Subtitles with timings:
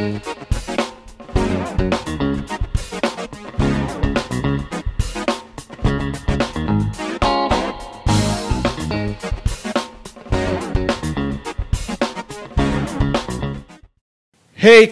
[0.00, 0.20] Hey,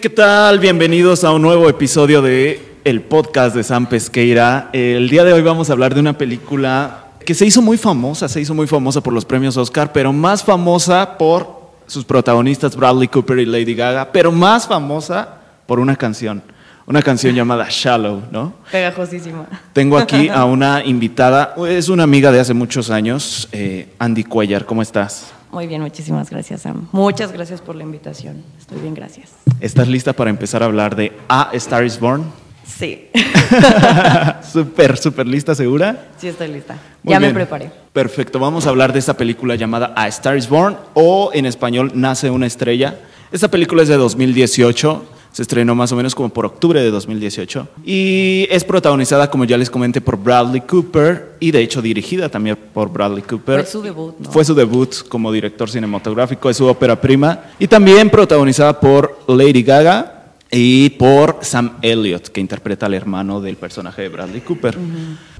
[0.01, 0.59] ¿qué tal?
[0.59, 4.69] Bienvenidos a un nuevo episodio de el podcast de Sam Pesqueira.
[4.73, 8.27] El día de hoy vamos a hablar de una película que se hizo muy famosa,
[8.27, 11.56] se hizo muy famosa por los premios Oscar, pero más famosa por
[11.87, 16.43] sus protagonistas Bradley Cooper y Lady Gaga, pero más famosa por una canción,
[16.85, 18.53] una canción llamada Shallow, ¿no?
[18.71, 19.47] Pegajosísima.
[19.73, 24.65] Tengo aquí a una invitada, es una amiga de hace muchos años, eh, Andy Cuellar,
[24.65, 25.33] ¿cómo estás?
[25.51, 26.87] Muy bien, muchísimas gracias, Sam.
[26.91, 28.43] Muchas gracias por la invitación.
[28.59, 29.31] Estoy bien, gracias.
[29.61, 32.25] ¿Estás lista para empezar a hablar de A Star is Born?
[32.67, 33.07] Sí.
[34.51, 36.09] súper, súper lista, ¿segura?
[36.17, 36.77] Sí, estoy lista.
[37.01, 37.31] Muy ya bien.
[37.31, 37.71] me preparé.
[37.93, 41.91] Perfecto, vamos a hablar de esta película llamada A Star is Born o en español
[41.95, 42.99] Nace una estrella.
[43.31, 47.67] Esta película es de 2018, se estrenó más o menos como por octubre de 2018
[47.85, 52.57] y es protagonizada, como ya les comenté, por Bradley Cooper y de hecho dirigida también
[52.73, 53.61] por Bradley Cooper.
[53.61, 54.31] Fue su debut, ¿no?
[54.31, 59.63] Fue su debut como director cinematográfico, es su ópera prima y también protagonizada por Lady
[59.63, 60.16] Gaga
[60.51, 64.77] y por Sam Elliott, que interpreta al hermano del personaje de Bradley Cooper.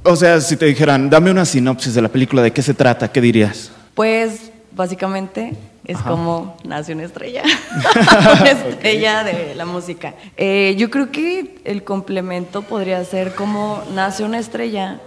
[0.03, 3.11] O sea, si te dijeran, dame una sinopsis de la película, ¿de qué se trata?
[3.11, 3.71] ¿Qué dirías?
[3.93, 5.55] Pues básicamente
[5.85, 6.09] es Ajá.
[6.09, 7.43] como nace una estrella,
[8.41, 10.13] una estrella de la música.
[10.35, 14.99] Eh, yo creo que el complemento podría ser como nace una estrella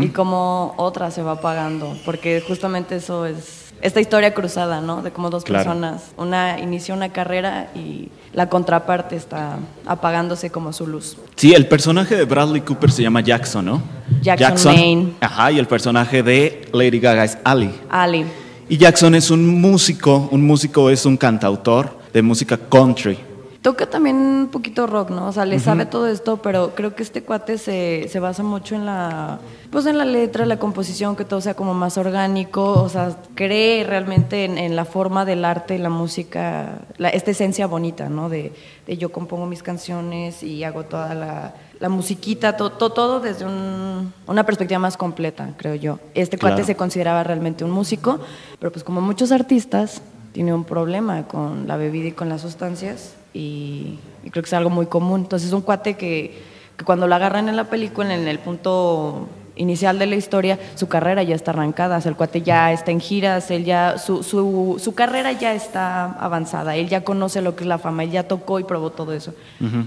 [0.00, 5.02] y como otra se va apagando, porque justamente eso es esta historia cruzada, ¿no?
[5.02, 5.64] De como dos Claro.
[5.64, 11.16] personas, una inicia una carrera y la contraparte está apagándose como su luz.
[11.36, 13.82] Sí, el personaje de Bradley Cooper se llama Jackson, ¿no?
[14.22, 15.12] Jackson Maine.
[15.20, 17.70] Ajá, y el personaje de Lady Gaga es Ali.
[17.88, 18.24] Ali.
[18.68, 23.18] Y Jackson es un músico, un músico es un cantautor de música country.
[23.66, 25.26] Toca también un poquito rock, ¿no?
[25.26, 28.76] O sea, le sabe todo esto, pero creo que este cuate se, se basa mucho
[28.76, 29.40] en la,
[29.72, 33.82] pues en la letra, la composición, que todo sea como más orgánico, o sea, cree
[33.82, 38.28] realmente en, en la forma del arte, la música, la- esta esencia bonita, ¿no?
[38.28, 38.52] De,
[38.86, 43.46] de yo compongo mis canciones y hago toda la, la musiquita, to- to- todo desde
[43.46, 45.98] un- una perspectiva más completa, creo yo.
[46.14, 46.66] Este cuate Claro.
[46.68, 48.20] se consideraba realmente un músico,
[48.60, 53.14] pero pues como muchos artistas, tiene un problema con la bebida y con las sustancias
[53.36, 55.20] y, y creo que es algo muy común.
[55.20, 56.42] Entonces un cuate que,
[56.76, 60.86] que cuando lo agarran en la película, en el punto inicial de la historia, su
[60.88, 64.22] carrera ya está arrancada, o sea, el cuate ya está en giras, él ya, su,
[64.22, 68.10] su, su carrera ya está avanzada, él ya conoce lo que es la fama, él
[68.10, 69.34] ya tocó y probó todo eso.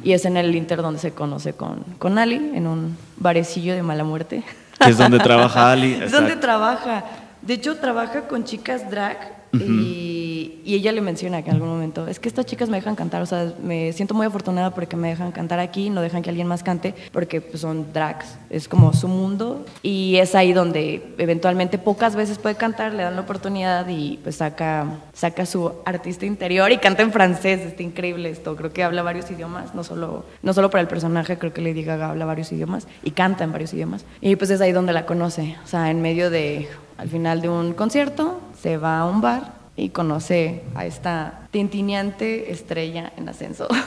[0.03, 3.83] Y es en el Inter donde se conoce con, con Ali, en un barecillo de
[3.83, 4.43] mala muerte.
[4.83, 5.93] Que es donde trabaja Ali.
[6.01, 7.03] Es donde trabaja.
[7.41, 12.07] De hecho, trabaja con chicas drag y, y ella le menciona que en algún momento,
[12.07, 15.09] es que estas chicas me dejan cantar, o sea, me siento muy afortunada porque me
[15.09, 18.93] dejan cantar aquí, no dejan que alguien más cante, porque pues, son drags, es como
[18.93, 23.87] su mundo y es ahí donde eventualmente pocas veces puede cantar, le dan la oportunidad
[23.87, 28.71] y pues saca, saca su artista interior y canta en francés, está increíble esto, creo
[28.71, 32.09] que habla varios idiomas, no solo, no solo para el personaje, creo que Lady Gaga
[32.09, 34.05] habla varios idiomas y canta en varios idiomas.
[34.21, 36.67] Y pues es ahí donde la conoce, o sea, en medio de,
[36.97, 42.51] al final de un concierto, se va a un bar y conoce a esta tintineante
[42.51, 43.67] estrella en ascenso.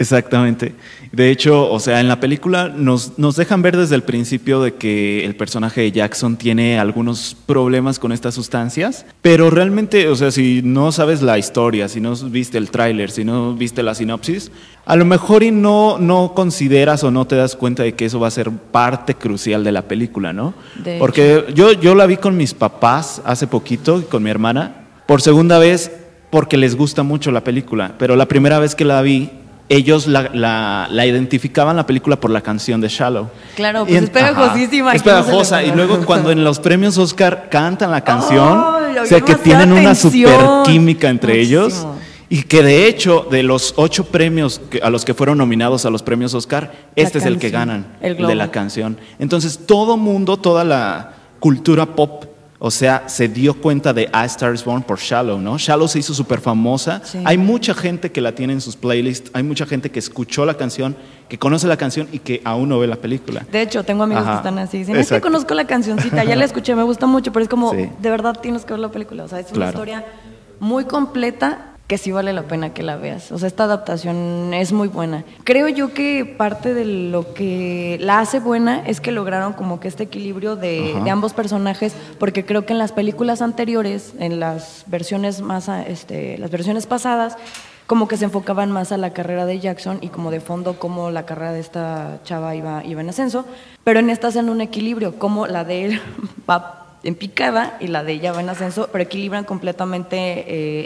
[0.00, 0.74] Exactamente.
[1.12, 4.74] De hecho, o sea, en la película nos, nos dejan ver desde el principio de
[4.74, 10.30] que el personaje de Jackson tiene algunos problemas con estas sustancias, pero realmente, o sea,
[10.30, 14.50] si no sabes la historia, si no viste el tráiler, si no viste la sinopsis,
[14.86, 18.18] a lo mejor y no, no consideras o no te das cuenta de que eso
[18.18, 20.54] va a ser parte crucial de la película, ¿no?
[20.82, 24.86] De Porque yo, yo la vi con mis papás hace poquito, y con mi hermana,
[25.06, 25.92] por segunda vez
[26.30, 29.30] porque les gusta mucho la película, pero la primera vez que la vi,
[29.68, 33.28] ellos la, la- la identificaban la película por la canción de Shallow.
[33.54, 34.94] Claro, Y pues en- es pegajosísima.
[34.94, 35.62] Es ¿quién no se le pegajosa.
[35.62, 38.98] Y luego cuando en los premios Oscar cantan la canción, ¡Ay!
[38.98, 41.86] o sea que tienen una super química entre ellos.
[42.32, 45.90] Y que de hecho, de los ocho premios que- a los que fueron nominados a
[45.90, 48.96] los premios Oscar, La este es el que ganan, el el de la canción.
[49.18, 52.24] Entonces, todo mundo, toda la cultura pop,
[52.60, 55.58] o sea, se dio cuenta de A Star is Born por Shallow, ¿no?
[55.58, 57.00] Shallow se hizo súper famosa.
[57.04, 57.18] Sí.
[57.24, 60.54] Hay mucha gente que la tiene en sus playlists, hay mucha gente que escuchó la
[60.54, 60.94] canción,
[61.28, 63.44] que conoce la canción y que aún no ve la película.
[63.50, 64.32] De hecho, tengo amigos Ajá.
[64.32, 64.78] que están así.
[64.78, 65.26] Dicen, es que Exacto.
[65.32, 67.88] conozco la cancioncita, ya la escuché, me gusta mucho, pero es como, Sí.
[67.98, 69.24] de verdad tienes que ver la película.
[69.24, 69.70] O sea, es una Claro.
[69.72, 70.04] historia
[70.60, 73.32] muy completa que sí vale la pena que la veas.
[73.32, 75.24] O sea, esta adaptación es muy buena.
[75.42, 79.88] Creo yo que parte de lo que la hace buena es que lograron como que
[79.88, 85.40] este equilibrio de, ambos personajes, porque creo que en las películas anteriores, en las versiones
[85.40, 87.36] más, este, las versiones pasadas,
[87.88, 91.10] como que se enfocaban más a la carrera de Jackson y como de fondo como
[91.10, 93.46] la carrera de esta chava iba, iba en ascenso,
[93.82, 96.00] pero en esta hacen un equilibrio, como la de él
[96.48, 100.16] va en picada y la de ella va en ascenso, pero equilibran completamente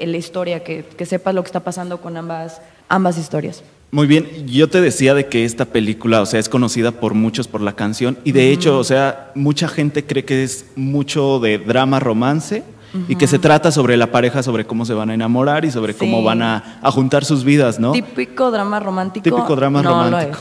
[0.02, 3.62] eh, la historia, que, que sepas lo que está pasando con ambas, ambas historias.
[3.90, 7.46] Muy bien, yo te decía de que esta película, o sea, es conocida por muchos
[7.46, 11.58] por la canción y de hecho, o sea, mucha gente cree que es mucho de
[11.58, 12.64] drama romance
[13.08, 15.94] y que se trata sobre la pareja, sobre cómo se van a enamorar y sobre
[15.94, 17.92] cómo van a, juntar sus vidas, ¿no?
[17.92, 19.24] Típico drama romántico.
[19.24, 20.38] Típico drama romántico.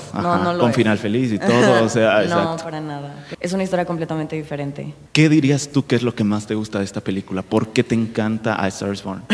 [0.60, 3.26] con final feliz y todo, o sea, No, para nada.
[3.40, 4.94] Es una historia completamente diferente.
[5.12, 7.42] ¿Qué dirías tú que es lo que más te gusta de esta película?
[7.42, 9.24] ¿Por qué te encanta A Star Born?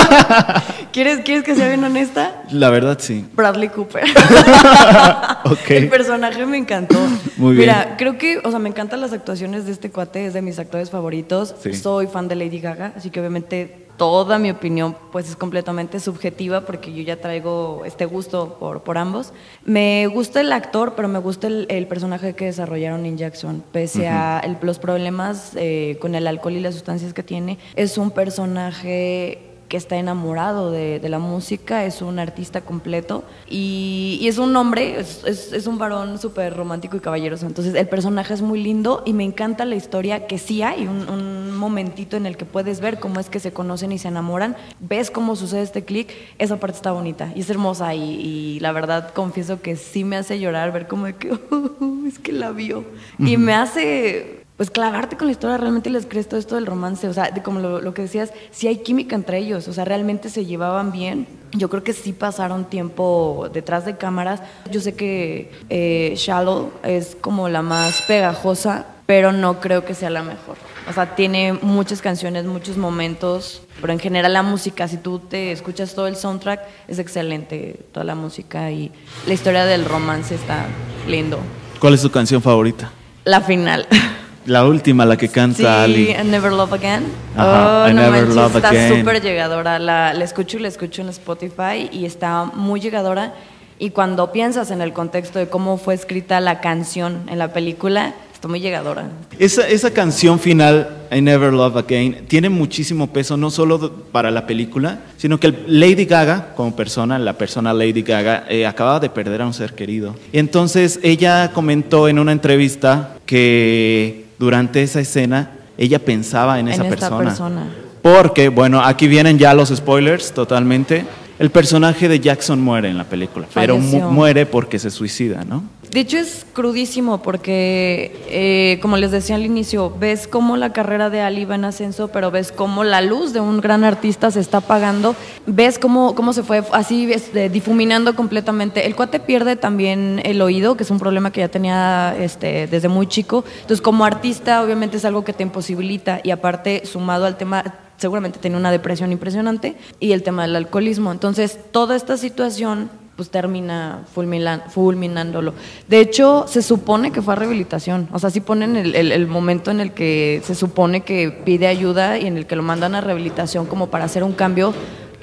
[0.92, 2.42] ¿Quieres, ¿Quieres que sea bien honesta?
[2.50, 3.24] La verdad, sí.
[3.34, 4.04] Bradley Cooper.
[5.68, 6.98] El personaje me encantó.
[7.36, 7.68] Muy bien.
[7.68, 10.58] Mira, creo que, o sea, me encantan las actuaciones de este cuate, es de mis
[10.58, 11.54] actores favoritos.
[11.80, 16.62] Soy fan de Lady Gaga, así que obviamente toda mi opinión pues es completamente subjetiva
[16.62, 19.34] porque yo ya traigo este gusto por, por ambos.
[19.66, 23.62] Me gusta el actor, pero me gusta el, personaje que desarrollaron en Jackson.
[23.72, 28.10] Pese a los problemas eh, con el alcohol y las sustancias que tiene, es un
[28.10, 33.22] personaje que está enamorado de, la música, es un artista completo.
[33.48, 37.46] Y, es un hombre, es, un varón súper romántico y caballeroso.
[37.46, 41.40] Entonces el personaje es muy lindo y me encanta la historia que sí hay, un,
[41.60, 45.10] momentito en el que puedes ver cómo es que se conocen y se enamoran, ves
[45.10, 49.60] cómo sucede este clic, esa parte está bonita y es hermosa y, la verdad confieso
[49.60, 51.28] que sí me hace llorar ver cómo es que,
[52.08, 52.86] es que la vio
[53.18, 57.08] y me hace pues clavarte con la historia, realmente les crees todo esto del romance,
[57.08, 60.28] o sea, de como lo, que decías, si hay química entre ellos, o sea, realmente
[60.28, 61.26] se llevaban bien.
[61.52, 64.42] Yo creo que sí pasaron tiempo detrás de cámaras.
[64.70, 70.10] Yo sé que eh, Shallow es como la más pegajosa, pero no creo que sea
[70.10, 70.58] la mejor.
[70.86, 75.52] O sea, tiene muchas canciones, muchos momentos, pero en general la música, si tú te
[75.52, 78.92] escuchas todo el soundtrack, es excelente toda la música y
[79.26, 80.66] la historia del romance está
[81.08, 81.38] lindo.
[81.78, 82.92] ¿Cuál es tu canción favorita?
[83.24, 83.88] La final.
[84.50, 86.10] La última, la que canta sí, Ali.
[86.10, 87.04] I Never Love Again.
[87.36, 88.82] Ajá, oh, I no Never Love está Again.
[88.82, 89.78] Está súper llegadora.
[89.78, 93.32] La, la escucho y la escucho en Spotify y está muy llegadora.
[93.78, 98.12] Y cuando piensas en el contexto de cómo fue escrita la canción en la película,
[98.40, 99.10] Está muy llegadora.
[99.38, 104.46] Esa, esa canción final, I Never Love Again, tiene muchísimo peso, no solo para la
[104.46, 109.42] película, sino que Lady Gaga, como persona, la persona Lady Gaga, eh, acababa de perder
[109.42, 110.16] a un ser querido.
[110.32, 116.82] Y entonces ella comentó en una entrevista que durante esa escena ella pensaba en esa
[116.84, 117.18] persona.
[117.18, 117.66] persona.
[118.00, 121.04] Porque, bueno, aquí vienen ya los spoilers totalmente.
[121.38, 125.62] El personaje de Jackson muere en la película, pero muere porque se suicida, ¿no?
[125.90, 131.10] De hecho es crudísimo porque, eh, como les decía al inicio, ves cómo la carrera
[131.10, 134.38] de Ali va en ascenso, pero ves cómo la luz de un gran artista se
[134.38, 135.16] está apagando,
[135.46, 138.86] ves cómo, cómo se fue así este, difuminando completamente.
[138.86, 142.86] El cuate pierde también el oído, que es un problema que ya tenía este, desde
[142.86, 143.44] muy chico.
[143.54, 147.64] Entonces, como artista, obviamente es algo que te imposibilita y aparte, sumado al tema
[147.96, 151.10] seguramente tenía una depresión impresionante y el tema del alcoholismo.
[151.10, 152.90] Entonces, toda esta situación
[153.20, 155.52] pues termina fulminándolo.
[155.88, 158.08] De hecho, se supone que fue a rehabilitación.
[158.12, 162.26] O sea, sí ponen el, momento en el que se supone que pide ayuda y
[162.26, 164.72] en el que lo mandan a rehabilitación como para hacer un cambio,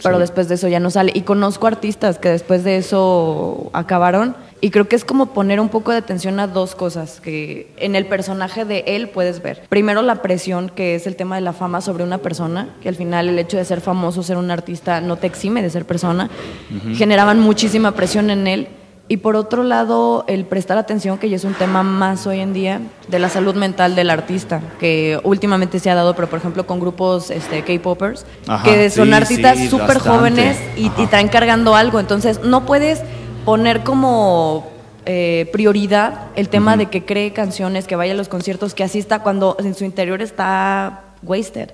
[0.03, 1.11] pero después de eso ya no sale.
[1.15, 5.69] Y conozco artistas que después de eso acabaron y creo que es como poner un
[5.69, 9.63] poco de atención a dos cosas que en el personaje de él puedes ver.
[9.69, 12.95] Primero la presión, que es el tema de la fama sobre una persona, que al
[12.95, 16.29] final el hecho de ser famoso, ser un artista, no te exime de ser persona.
[16.95, 18.67] Generaban muchísima presión en él.
[19.09, 22.51] Y por otro lado, el prestar atención, que ya es un tema más hoy en
[22.51, 26.67] día, de la salud mental del artista, que últimamente se ha dado, pero por ejemplo
[26.67, 28.25] con grupos este, K-Popers,
[28.65, 32.01] que son artistas súper jóvenes y, y traen cargando algo.
[32.01, 33.01] Entonces, no puedes
[33.47, 34.67] poner como
[35.05, 39.19] eh, prioridad el tema de que cree canciones, que vaya a los conciertos, que asista
[39.19, 41.69] cuando en su interior está wasted.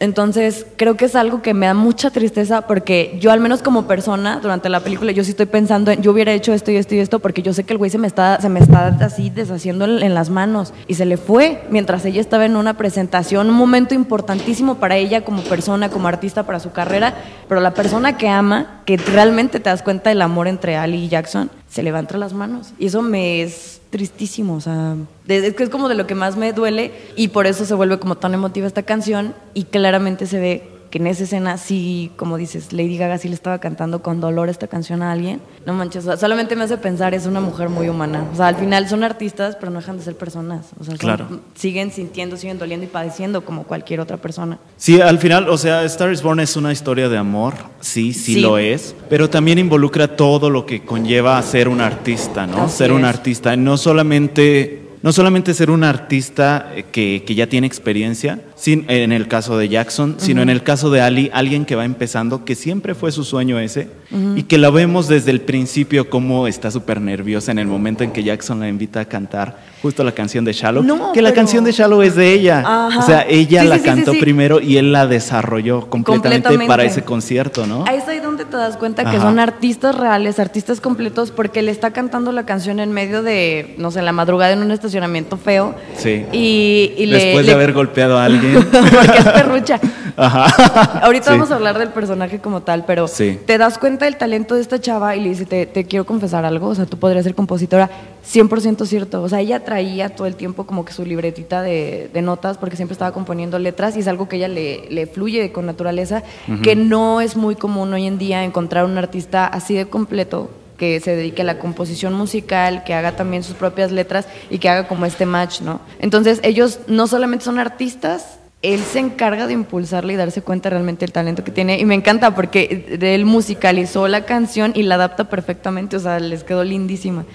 [0.00, 3.86] Entonces, creo que es algo que me da mucha tristeza porque yo al menos como
[3.86, 6.94] persona durante la película yo sí estoy pensando en yo hubiera hecho esto y esto
[6.94, 9.30] y esto porque yo sé que el güey se me está se me está así
[9.30, 13.56] deshaciendo en, las manos y se le fue mientras ella estaba en una presentación, un
[13.56, 17.14] momento importantísimo para ella como persona, como artista para su carrera,
[17.48, 21.08] pero la persona que ama, que realmente te das cuenta del amor entre Ali y
[21.08, 22.68] Jackson, se levanta las manos.
[22.78, 24.94] Y eso me es tristísimo, o sea,
[25.26, 27.98] es que es como de lo que más me duele y por eso se vuelve
[27.98, 32.36] como tan emotiva esta canción y claramente se ve que en esa escena sí, como
[32.36, 35.40] dices, Lady Gaga sí le estaba cantando con dolor esta canción a alguien.
[35.66, 38.24] No manches, solamente me hace pensar, es una mujer muy humana.
[38.32, 40.66] O sea, al final son artistas, pero no dejan de ser personas.
[40.78, 41.40] O sea, son- Claro.
[41.56, 44.60] siguen sintiendo, siguen doliendo y padeciendo como cualquier otra persona.
[44.76, 48.34] Sí, al final, o sea, Star is Born es una historia de amor, sí, sí,
[48.34, 48.40] Sí.
[48.40, 52.62] lo es, pero también involucra todo lo que conlleva ser un artista, ¿no?
[52.66, 53.06] Así ser un es.
[53.08, 58.84] artista, no solamente, no solamente ser un artista eh, que, que ya tiene experiencia, sin,
[58.88, 62.44] en el caso de Jackson, sino en el caso de Ali, alguien que va empezando,
[62.44, 63.88] que siempre fue su sueño ese,
[64.36, 68.12] y que la vemos desde el principio como está súper nerviosa en el momento en
[68.12, 71.36] que Jackson la invita a cantar justo la canción de Shallow, No, que la pero-
[71.40, 72.98] canción de Shallow es de ella, Ajá.
[72.98, 74.18] o sea, ella Sí, la sí, cantó sí.
[74.20, 76.66] primero y él la desarrolló completamente, Completamente.
[76.68, 77.84] para ese concierto, ¿no?
[77.88, 79.26] Ahí es ahí donde te das cuenta que Ajá.
[79.26, 83.90] son artistas reales, artistas completos, porque le está cantando la canción en medio de, no
[83.90, 85.74] sé, en la madrugada en un estacionamiento feo.
[85.98, 86.24] Sí.
[86.32, 88.43] Y, y le- Después le- de haber golpeado a alguien.
[88.72, 89.80] porque es perrucha.
[90.16, 91.00] Ajá.
[91.02, 91.30] Ahorita Sí.
[91.30, 93.38] vamos a hablar del personaje como tal, pero Sí.
[93.46, 96.44] te das cuenta del talento de esta chava y le dice, te, te quiero confesar
[96.44, 97.90] algo, o sea, tú podrías ser compositora,
[98.24, 99.22] 100% cierto.
[99.22, 102.76] O sea, ella traía todo el tiempo como que su libretita de, de notas porque
[102.76, 106.22] siempre estaba componiendo letras y es algo que ella le, le fluye con naturaleza,
[106.62, 111.00] que no es muy común hoy en día encontrar un artista así de completo que
[111.00, 114.88] se dedique a la composición musical, que haga también sus propias letras y que haga
[114.88, 115.80] como este match, ¿no?
[115.98, 121.04] Entonces, ellos no solamente son artistas, él se encarga de impulsarle y darse cuenta realmente
[121.04, 121.78] del talento que tiene.
[121.78, 126.44] Y me encanta porque él musicalizó la canción y la adapta perfectamente, o sea, les
[126.44, 127.26] quedó lindísima.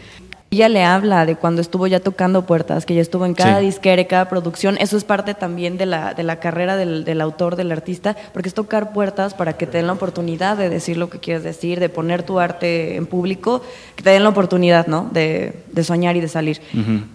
[0.51, 3.67] Ella le habla de cuando estuvo ya tocando puertas, que ya estuvo en cada Sí.
[3.67, 4.77] disquera, cada producción.
[4.79, 8.49] Eso es parte también de la, de la carrera del, del autor, del artista, porque
[8.49, 11.79] es tocar puertas para que te den la oportunidad de decir lo que quieres decir,
[11.79, 13.61] de poner tu arte en público,
[13.95, 15.07] que te den la oportunidad, ¿no?
[15.11, 16.61] De, de soñar y de salir.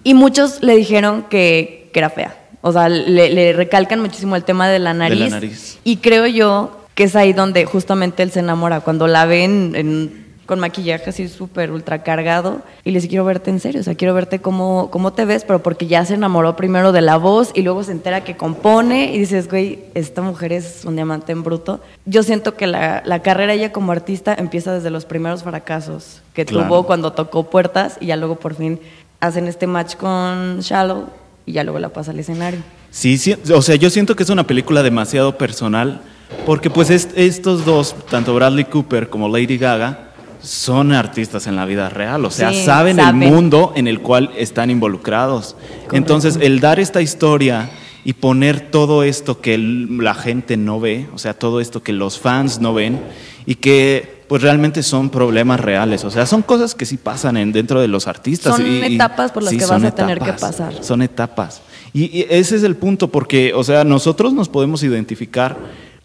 [0.04, 2.36] Y muchos le dijeron que, que era fea.
[2.60, 5.30] O sea, le, le recalcan muchísimo el tema de la nariz.
[5.32, 5.78] nariz.
[5.82, 10.23] Y creo yo que es ahí donde justamente él se enamora, cuando la ven en-
[10.46, 13.94] con maquillaje así súper ultra cargado y le dice, quiero verte en serio, o sea,
[13.94, 17.50] quiero verte cómo, cómo te ves, pero porque ya se enamoró primero de la voz
[17.54, 21.42] y luego se entera que compone y dices, güey, esta mujer es un diamante en
[21.42, 21.80] bruto.
[22.04, 26.44] Yo siento que la, la carrera ella como artista empieza desde los primeros fracasos que
[26.44, 26.66] Claro.
[26.68, 28.80] tuvo cuando tocó puertas y ya luego por fin
[29.20, 31.08] hacen este match con Shallow
[31.46, 32.60] y ya luego la pasa al escenario.
[32.90, 36.00] Sí, sí, o sea, yo siento que es una película demasiado personal,
[36.46, 40.10] porque pues est- estos dos, tanto Bradley Cooper como Lady Gaga,
[40.44, 43.22] son artistas en la vida real, o sea, Sí, saben, saben.
[43.22, 45.56] el mundo en el cual están involucrados.
[45.90, 47.70] Entonces, el dar esta historia
[48.04, 52.18] y poner todo esto que la gente no ve, o sea, todo esto que los
[52.18, 53.00] fans no ven
[53.46, 57.52] y que pues realmente son problemas reales, o sea, son cosas que sí pasan en,
[57.52, 58.56] dentro de los artistas.
[58.56, 60.82] Son y- etapas por las sí, que vas a tener que pasar.
[60.82, 61.62] Son etapas.
[61.92, 65.56] Y, y ese es el punto, porque, o sea, nosotros nos podemos identificar.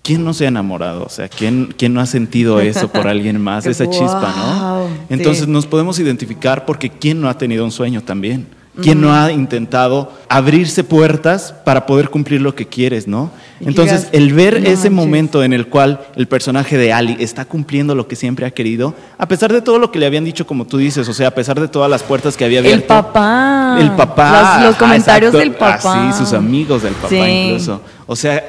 [0.01, 1.03] ¿Quién no se ha enamorado?
[1.03, 3.65] O sea, ¿quién, quién no ha sentido eso por alguien más?
[3.67, 4.87] Esa chispa, ¿no?
[5.09, 5.51] Entonces sí.
[5.51, 8.47] nos podemos identificar porque ¿quién no ha tenido un sueño también?
[8.81, 13.29] ¿Quién no ha intentado abrirse puertas para poder cumplir lo que quieres, no?
[13.59, 14.91] Entonces, el ver "No ese manches".
[14.93, 18.95] momento en el cual el personaje de Ali está cumpliendo lo que siempre ha querido,
[19.17, 21.31] a pesar de todo lo que le habían dicho, como tú dices, o sea, a
[21.35, 22.87] pesar de todas las puertas que había El abierto.
[22.87, 23.77] papá.
[23.81, 24.31] El papá.
[24.31, 25.81] Los, los ajá, comentarios del papá.
[25.83, 27.17] Ah, sí, sus amigos del papá Sí.
[27.17, 27.81] incluso.
[28.07, 28.41] O sea,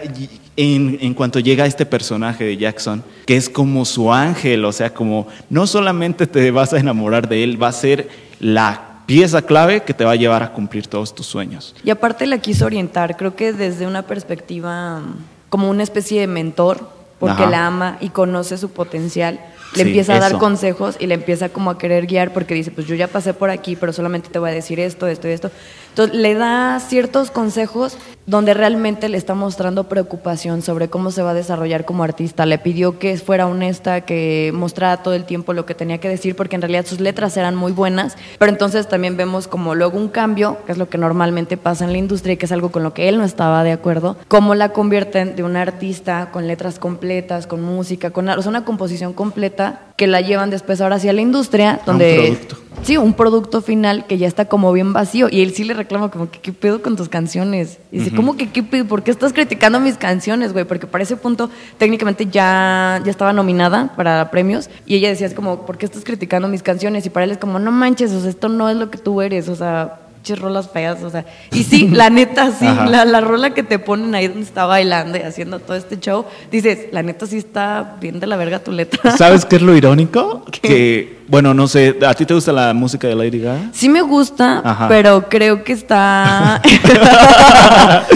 [0.61, 4.93] en, en cuanto llega este personaje de Jackson, que es como su ángel, o sea,
[4.93, 8.09] como no solamente te vas a enamorar de él, va a ser
[8.41, 11.75] la pieza clave que te va a llevar a cumplir todos tus sueños.
[11.83, 15.15] Y aparte la quiso orientar, creo que desde una perspectiva mm,
[15.49, 16.89] como una especie de mentor,
[17.19, 17.51] porque Ajá.
[17.51, 19.41] la ama y conoce su potencial.
[19.75, 22.71] Le Sí, empieza a dar consejos y le empieza como a querer guiar porque dice,
[22.71, 25.33] pues yo ya pasé por aquí, pero solamente te voy a decir esto, esto y
[25.33, 25.51] esto.
[25.91, 27.99] Entonces le da ciertos consejos
[28.31, 32.47] donde realmente le está mostrando preocupación sobre cómo se va a desarrollar como artista.
[32.47, 36.37] Le pidió que fuera honesta, que mostrara todo el tiempo lo que tenía que decir,
[36.37, 40.09] porque en realidad sus letras eran muy buenas, pero entonces también vemos como luego un
[40.09, 42.85] cambio, que es lo que normalmente pasa en la industria y que es algo con
[42.85, 46.79] lo que él no estaba de acuerdo, cómo la convierten de una artista con letras
[46.79, 51.13] completas, con música, con o sea, una composición completa que la llevan después ahora hacia
[51.13, 52.57] la industria, A un donde producto.
[52.83, 55.29] Sí, un producto final que ya está como bien vacío.
[55.31, 57.77] Y él sí le reclama como que qué pedo con tus canciones.
[57.93, 58.87] Y dice, ¿cómo que qué pedo?
[58.87, 60.65] ¿Por qué estás criticando mis canciones, güey?
[60.65, 64.71] Porque para ese punto técnicamente ya, ya estaba nominada para premios.
[64.87, 67.05] Y ella decía, es como, ¿por qué estás criticando mis canciones?
[67.05, 69.21] Y para él es como, no manches, o sea, esto no es lo que tú
[69.21, 69.51] eres.
[69.51, 69.99] O sea,
[70.35, 71.25] rolas feas, o sea.
[71.53, 75.19] Y sí, la neta, sí, la, la rola que te ponen ahí donde está bailando
[75.19, 78.73] y haciendo todo este show, dices, la neta sí está bien de la verga tu
[78.73, 79.17] letra.
[79.17, 80.45] ¿Sabes qué es lo irónico?
[80.51, 80.61] ¿Qué?
[80.61, 83.71] Que Bueno, no sé, ¿a ti te gusta la música de Lady Gaga?
[83.73, 86.61] Sí me gusta, pero creo que está...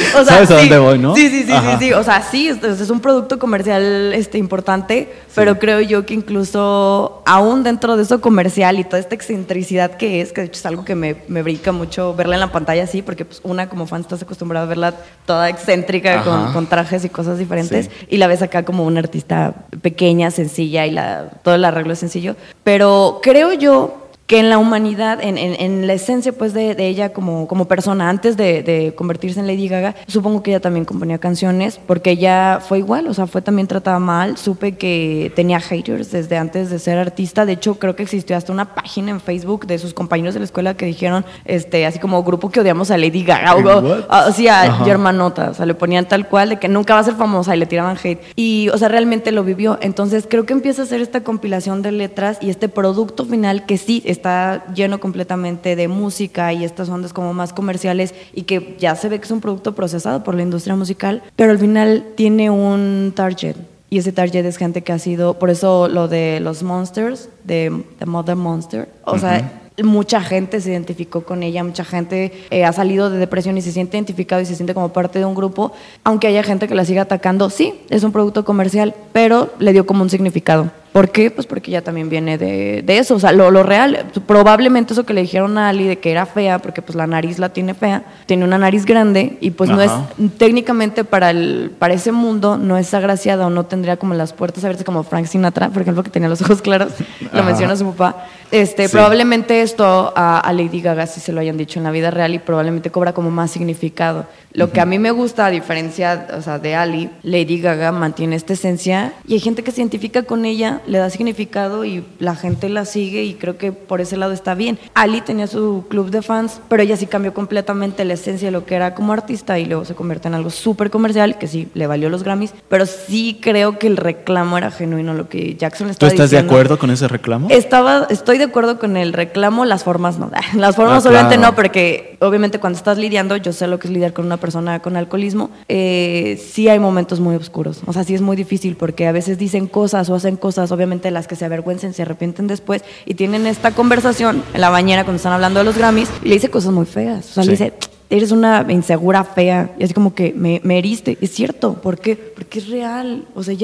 [0.14, 1.14] o sea, ¿Sabes a dónde voy, no?
[1.14, 5.60] Sí, sí, sí, sí, sí, O sea, sí, es, un producto comercial este, importante, pero
[5.60, 10.32] creo yo que incluso aún dentro de eso comercial y toda esta excentricidad que es,
[10.32, 13.00] que de hecho es algo que me, me brinca mucho verla en la pantalla así,
[13.00, 14.94] porque pues una como fan estás acostumbrada a verla
[15.24, 19.54] toda excéntrica con, con, trajes y cosas diferentes, y la ves acá como una artista
[19.82, 24.56] pequeña, sencilla y la, todo el arreglo es sencillo, pero creo yo que en la
[24.56, 28.94] humanidad, en, en, la esencia pues de, de, ella como, como persona, antes de, de,
[28.94, 33.12] convertirse en Lady Gaga, supongo que ella también componía canciones, porque ella fue igual, o
[33.12, 37.52] sea, fue también tratada mal, supe que tenía haters desde antes de ser artista, de
[37.52, 40.74] hecho creo que existió hasta una página en Facebook de sus compañeros de la escuela
[40.74, 45.50] que dijeron, este, así como grupo que odiamos a Lady Gaga, o, así a Germanota,
[45.50, 47.66] o sea, le ponían tal cual de que nunca va a ser famosa y le
[47.66, 51.22] tiraban hate, y o sea, realmente lo vivió, entonces creo que empieza a hacer esta
[51.22, 56.64] compilación de letras y este producto final que sí, está lleno completamente de música y
[56.64, 60.24] estas ondas como más comerciales y que ya se ve que es un producto procesado
[60.24, 63.56] por la industria musical, pero al final tiene un target.
[63.90, 67.84] Y ese target es gente que ha sido, por eso lo de los Monsters, de
[67.98, 72.72] The Mother Monster, o sea, mucha gente se identificó con ella, mucha gente eh, ha
[72.72, 75.72] salido de depresión y se siente identificado y se siente como parte de un grupo,
[76.04, 79.86] aunque haya gente que la siga atacando, sí, es un producto comercial, pero le dio
[79.86, 80.70] como un significado.
[80.94, 81.28] ¿Por qué?
[81.28, 85.22] Pues porque ya también viene de, eso, o sea, lo, real, probablemente eso que le
[85.22, 88.44] dijeron a Ali de que era fea, porque pues la nariz la tiene fea, tiene
[88.44, 89.90] una nariz grande y pues no es,
[90.38, 94.62] técnicamente para, el, para ese mundo no es agraciada o no tendría como las puertas
[94.62, 96.92] abiertas como Frank Sinatra, por ejemplo, que tenía los ojos claros,
[97.32, 98.28] lo menciona su papá.
[98.52, 102.12] Este, Probablemente esto a, a, Lady Gaga sí se lo hayan dicho en la vida
[102.12, 104.26] real y probablemente cobra como más significado.
[104.52, 108.36] Lo que a mí me gusta, a diferencia o sea, de Ali, Lady Gaga mantiene
[108.36, 112.34] esta esencia y hay gente que se identifica con ella, le da significado y la
[112.36, 114.78] gente la sigue y creo que por ese lado está bien.
[114.94, 118.64] Ali tenía su club de fans, pero ella sí cambió completamente la esencia de lo
[118.64, 121.86] que era como artista y luego se convierte en algo súper comercial, que sí, le
[121.86, 126.10] valió los Grammys, pero sí creo que el reclamo era genuino, lo que Jackson estaba
[126.10, 127.48] ¿Tú estás de acuerdo con ese reclamo?
[127.50, 130.30] Estaba, estoy de acuerdo con el reclamo, las formas no.
[130.54, 133.92] Las formas ah, obviamente no, porque obviamente cuando estás lidiando, yo sé lo que es
[133.92, 137.82] lidiar con una persona con alcoholismo, eh, sí hay momentos muy oscuros.
[137.86, 141.10] O sea, sí es muy difícil porque a veces dicen cosas o hacen cosas, obviamente
[141.10, 145.16] las que se avergüencen, se arrepienten después y tienen esta conversación en la mañana cuando
[145.16, 147.30] están hablando de los Grammys y le dice cosas muy feas.
[147.30, 147.72] O sea, le dice,
[148.10, 149.70] eres una insegura fea.
[149.78, 151.18] Y así como que me, me heriste.
[151.20, 151.74] Es cierto.
[151.74, 152.16] ¿Por qué?
[152.16, 153.26] Porque es real.
[153.34, 153.54] O sea,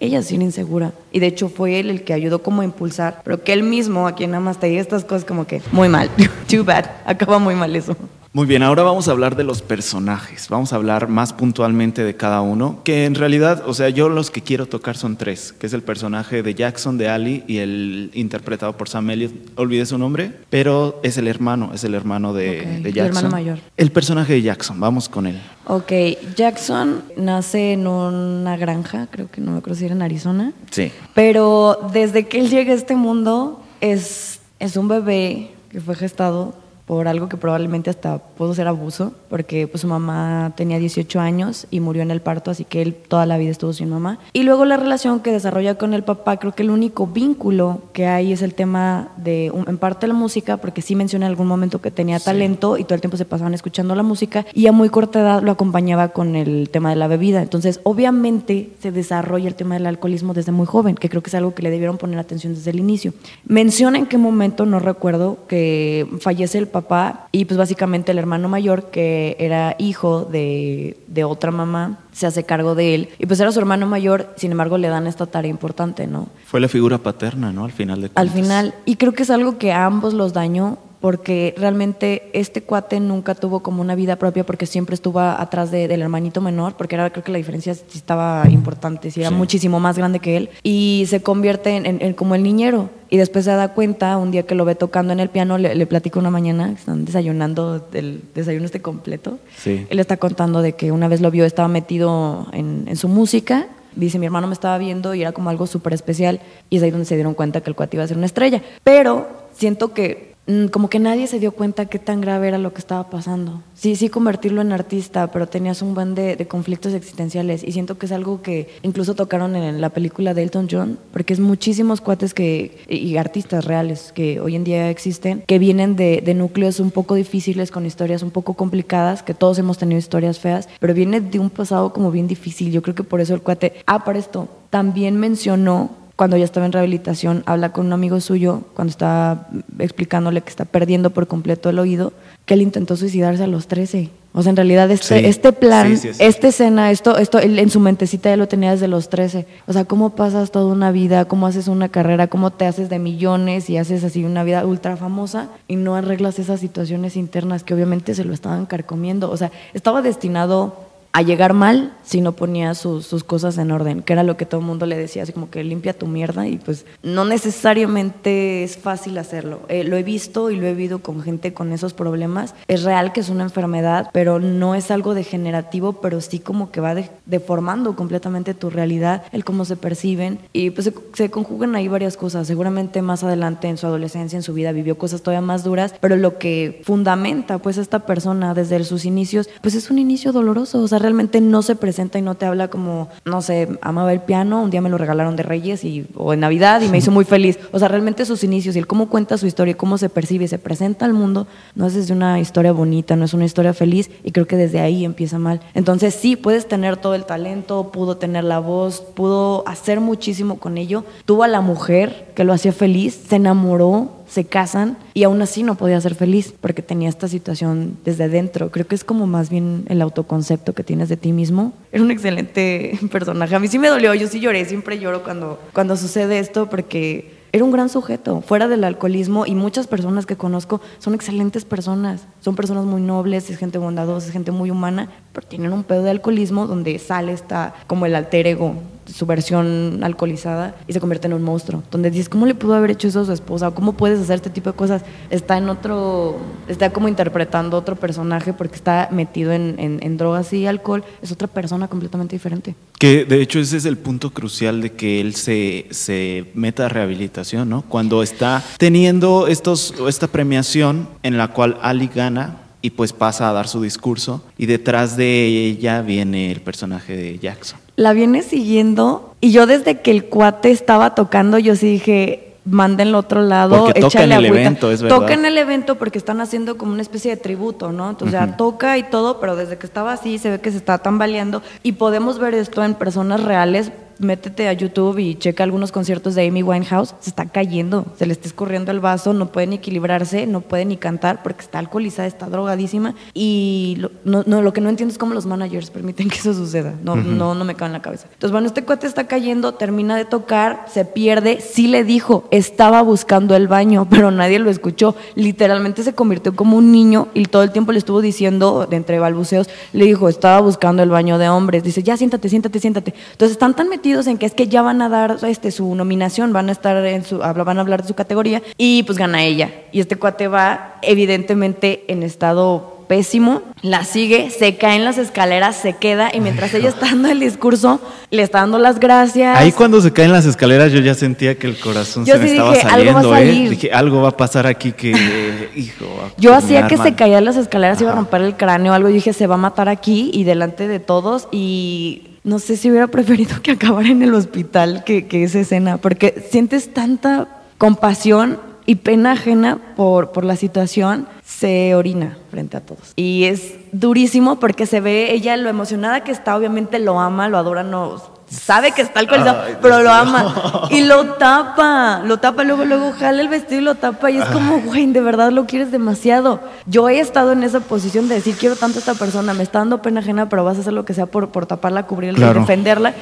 [0.00, 0.92] ella sí era insegura.
[1.12, 4.06] Y de hecho fue él el que ayudó como a impulsar, pero que él mismo,
[4.06, 6.10] a quien nada más te estas cosas como que muy mal,
[6.48, 7.96] too bad, acaba muy mal eso.
[8.34, 12.14] Muy bien, ahora vamos a hablar de los personajes, vamos a hablar más puntualmente de
[12.14, 15.66] cada uno, que en realidad, o sea, yo los que quiero tocar son tres, que
[15.66, 19.96] es el personaje de Jackson, de Ali, y el interpretado por Sam Elliott, olvidé su
[19.96, 23.06] nombre, pero es el hermano, es el hermano de, de Jackson.
[23.06, 23.58] El hermano mayor.
[23.78, 25.40] El personaje de Jackson, vamos con él.
[25.64, 25.92] Ok,
[26.36, 30.52] Jackson nace en una granja, creo que no me acuerdo si era en Arizona.
[30.70, 30.92] Sí.
[31.14, 36.54] Pero desde que él llega a este mundo, es, es un bebé que fue gestado
[36.88, 41.66] por algo que probablemente hasta pudo ser abuso, porque pues su mamá tenía 18 años
[41.70, 44.18] y murió en el parto, así que él toda la vida estuvo sin mamá.
[44.32, 48.06] Y luego la relación que desarrolla con el papá, creo que el único vínculo que
[48.06, 51.82] hay es el tema de, en parte la música, porque sí menciona en algún momento
[51.82, 54.88] que tenía talento y todo el tiempo se pasaban escuchando la música y a muy
[54.88, 57.42] corta edad lo acompañaba con el tema de la bebida.
[57.42, 61.34] Entonces, obviamente se desarrolla el tema del alcoholismo desde muy joven, que creo que es
[61.34, 63.12] algo que le debieron poner atención desde el inicio.
[63.44, 68.18] Menciona en qué momento, no recuerdo, que fallece el papá papá y pues básicamente el
[68.18, 73.08] hermano mayor, que era hijo de, de otra mamá, se hace cargo de él.
[73.18, 76.28] Y pues era su hermano mayor, sin embargo le dan esta tarea importante, ¿no?
[76.46, 77.64] Fue la figura paterna, ¿no?
[77.64, 78.22] Al final de cuentas.
[78.22, 82.62] Al final, y creo que es algo que a ambos los dañó porque realmente este
[82.62, 86.96] cuate nunca tuvo como una vida propia porque siempre estuvo atrás del hermanito menor, porque
[86.96, 91.04] era creo que la diferencia estaba importante, si era muchísimo más grande que él, y
[91.08, 92.90] se convierte en, como el niñero.
[93.10, 95.74] Y después se da cuenta, un día que lo ve tocando en el piano, le,
[95.74, 99.38] le platico una mañana, están desayunando, el desayuno este completo.
[99.56, 99.86] Sí.
[99.88, 103.68] Él está contando de que una vez lo vio, estaba metido en, en su música
[103.96, 106.90] dice, mi hermano me estaba viendo y era como algo súper especial y es ahí
[106.90, 108.62] donde se dieron cuenta que el cuate iba a ser una estrella.
[108.84, 110.34] Pero siento que
[110.70, 113.62] como que nadie se dio cuenta qué tan grave era lo que estaba pasando.
[113.74, 118.06] Sí, sí convertirlo en artista, pero tenías un buen de, conflictos existenciales y siento que
[118.06, 122.32] es algo que incluso tocaron en la película de Elton John, porque es muchísimos cuates
[122.32, 126.90] que, y artistas reales que hoy en día existen, que vienen de, de núcleos un
[126.90, 131.20] poco difíciles, con historias un poco complicadas, que todos hemos tenido historias feas, pero viene
[131.20, 132.72] de un pasado como bien difícil.
[132.72, 136.66] Yo creo que por eso el cuate, ah, para esto, también mencionó cuando ya estaba
[136.66, 139.46] en rehabilitación, habla con un amigo suyo cuando está
[139.78, 142.12] explicándole que está perdiendo por completo el oído,
[142.44, 144.10] que él intentó suicidarse a los 13.
[144.34, 145.26] O sea, en realidad este, Sí.
[145.26, 146.24] este plan, Sí, sí, sí.
[146.24, 149.46] esta escena, esto, esto él en su mentecita ya lo tenía desde los 13.
[149.68, 152.98] O sea, cómo pasas toda una vida, cómo haces una carrera, cómo te haces de
[152.98, 157.74] millones y haces así una vida ultra famosa y no arreglas esas situaciones internas que
[157.74, 159.30] obviamente se lo estaban carcomiendo.
[159.30, 164.02] O sea, estaba destinado a llegar mal si no ponía sus, sus cosas en orden,
[164.02, 166.46] que era lo que todo el mundo le decía, así como que limpia tu mierda
[166.46, 169.60] y pues no necesariamente es fácil hacerlo.
[169.68, 172.54] Eh, lo he visto y lo he vivido con gente con esos problemas.
[172.66, 176.80] Es real que es una enfermedad, pero no es algo degenerativo, pero sí como que
[176.80, 181.74] va de- deformando completamente tu realidad, el cómo se perciben y pues se, se conjugan
[181.76, 182.46] ahí varias cosas.
[182.46, 186.16] Seguramente más adelante en su adolescencia, en su vida, vivió cosas todavía más duras, pero
[186.16, 190.80] lo que fundamenta pues a esta persona desde sus inicios, pues es un inicio doloroso,
[190.80, 194.20] o sea, realmente no se presenta y no te habla como, no sé, amaba el
[194.20, 197.10] piano, un día me lo regalaron de Reyes y, o en Navidad y me hizo
[197.10, 197.58] muy feliz.
[197.72, 200.44] O sea, realmente sus inicios y el cómo cuenta su historia y cómo se percibe
[200.44, 203.74] y se presenta al mundo, no es desde una historia bonita, no es una historia
[203.74, 205.60] feliz y creo que desde ahí empieza mal.
[205.74, 210.78] Entonces sí, puedes tener todo el talento, pudo tener la voz, pudo hacer muchísimo con
[210.78, 215.40] ello, tuvo a la mujer que lo hacía feliz, se enamoró, se casan y aún
[215.42, 218.70] así no podía ser feliz porque tenía esta situación desde dentro.
[218.70, 221.72] Creo que es como más bien el autoconcepto que tienes de ti mismo.
[221.92, 223.54] Era un excelente personaje.
[223.54, 227.38] A mí sí me dolió, yo sí lloré, siempre lloro cuando, cuando sucede esto porque
[227.50, 232.26] era un gran sujeto, fuera del alcoholismo y muchas personas que conozco son excelentes personas,
[232.40, 236.02] son personas muy nobles, es gente bondadosa, es gente muy humana, pero tienen un pedo
[236.02, 238.74] de alcoholismo donde sale esta como el alter ego,
[239.12, 242.90] su versión alcoholizada y se convierte en un monstruo, donde dices, ¿cómo le pudo haber
[242.90, 243.70] hecho eso a su esposa?
[243.70, 245.02] ¿Cómo puedes hacer este tipo de cosas?
[245.30, 246.36] Está en otro,
[246.68, 251.32] está como interpretando otro personaje porque está metido en, en- en drogas y alcohol, es
[251.32, 252.74] otra persona completamente diferente.
[252.98, 256.88] Que de hecho ese es el punto crucial de que él se, se meta a
[256.88, 257.82] rehabilitación, ¿no?
[257.82, 263.52] Cuando está teniendo estos, esta premiación en la cual Ali gana y pues pasa a
[263.52, 267.78] dar su discurso y detrás de ella viene el personaje de Jackson.
[267.98, 273.16] La viene siguiendo y yo desde que el cuate estaba tocando, yo sí dije, mándenlo
[273.16, 274.60] a otro lado, Porque toca échale en el agüita".
[274.60, 275.18] evento, es verdad.
[275.18, 278.08] Toca en el evento porque están haciendo como una especie de tributo, ¿no?
[278.08, 280.98] Entonces ya toca y todo, pero desde que estaba así se ve que se está
[280.98, 283.90] tambaleando y podemos ver esto en personas reales.
[284.18, 288.32] Métete a YouTube y checa algunos conciertos de Amy Winehouse, se está cayendo, se le
[288.32, 292.26] está escurriendo el vaso, no puede ni equilibrarse, no puede ni cantar porque está alcoholizada,
[292.26, 296.28] está drogadísima y lo, no, no, lo que no entiendo es cómo los managers permiten
[296.30, 298.26] que eso suceda, no, no, no me cabe en la cabeza.
[298.32, 303.02] Entonces, bueno, este cuate está cayendo, termina de tocar, se pierde, sí le dijo, estaba
[303.02, 307.62] buscando el baño, pero nadie lo escuchó, literalmente se convirtió como un niño y todo
[307.62, 311.48] el tiempo le estuvo diciendo, de entre balbuceos, le dijo, estaba buscando el baño de
[311.48, 313.14] hombres, dice, ya siéntate, siéntate, siéntate.
[313.32, 316.52] Entonces están tan metidos en que es que ya van a dar este, su nominación,
[316.52, 319.70] van a estar en su, van a hablar de su categoría y pues gana ella.
[319.92, 325.76] Y este cuate va evidentemente en estado pésimo, la sigue, se cae en las escaleras,
[325.76, 329.56] se queda y mientras ella está dando el discurso, le está dando las gracias.
[329.58, 332.44] Ahí cuando se caen las escaleras yo ya sentía que el corazón Yo se me
[332.46, 333.38] sí estaba dije, algo va a saliendo, ¿eh?
[333.46, 333.70] salir.
[333.70, 335.10] Dije, algo va a pasar aquí que,
[335.76, 336.04] hijo.
[336.36, 337.16] Yo hacía que se mal".
[337.16, 338.20] caía en las escaleras, iba a Ajá.
[338.20, 339.08] romper el cráneo o algo.
[339.08, 341.48] Yo dije, se va a matar aquí y delante de todos.
[341.50, 345.98] Y no sé si hubiera preferido que acabara en el hospital que, que esa escena,
[345.98, 352.80] porque sientes tanta compasión y pena ajena por, por la situación, se orina frente a
[352.80, 353.12] todos.
[353.16, 357.58] Y es durísimo porque se ve ella lo emocionada que está, obviamente lo ama, lo
[357.58, 360.88] adora, no sabe que está alcoholizado, Ay, pero lo ama.
[360.90, 364.30] Y lo tapa, lo tapa, luego, luego jala el vestido y lo tapa.
[364.30, 366.60] Y es como, güey, de verdad lo quieres demasiado.
[366.86, 369.80] Yo he estado en esa posición de decir, quiero tanto a esta persona, me está
[369.80, 372.58] dando pena ajena, pero vas a hacer lo que sea por, por taparla, cubrirla Claro.
[372.58, 373.14] y defenderla.